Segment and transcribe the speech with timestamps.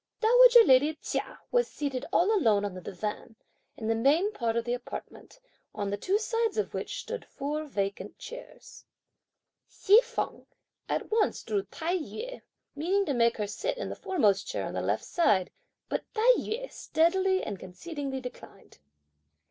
[0.19, 3.35] Dowager lady Chia was seated all alone on the divan,
[3.77, 5.39] in the main part of the apartment,
[5.75, 8.83] on the two sides of which stood four vacant chairs.
[9.69, 10.47] Hsi feng
[10.89, 12.41] at once drew Tai yü,
[12.75, 15.51] meaning to make her sit in the foremost chair on the left side,
[15.87, 18.79] but Tai yü steadily and concedingly declined.